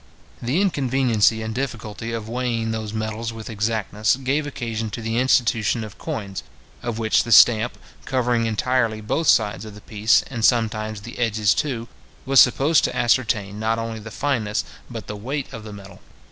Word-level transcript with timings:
The 0.41 0.59
inconveniency 0.59 1.43
and 1.43 1.53
difficulty 1.53 2.11
of 2.11 2.27
weighing 2.27 2.71
those 2.71 2.91
metals 2.91 3.31
with 3.31 3.51
exactness, 3.51 4.15
gave 4.15 4.47
occasion 4.47 4.89
to 4.89 4.99
the 4.99 5.19
institution 5.19 5.83
of 5.83 5.99
coins, 5.99 6.41
of 6.81 6.97
which 6.97 7.21
the 7.23 7.31
stamp, 7.31 7.77
covering 8.05 8.47
entirely 8.47 8.99
both 8.99 9.27
sides 9.27 9.63
of 9.63 9.75
the 9.75 9.81
piece, 9.81 10.23
and 10.23 10.43
sometimes 10.43 11.01
the 11.01 11.19
edges 11.19 11.53
too, 11.53 11.87
was 12.25 12.39
supposed 12.39 12.83
to 12.85 12.95
ascertain 12.95 13.59
not 13.59 13.77
only 13.77 13.99
the 13.99 14.09
fineness, 14.09 14.63
but 14.89 15.05
the 15.05 15.15
weight 15.15 15.53
of 15.53 15.63
the 15.63 15.71
metal. 15.71 15.99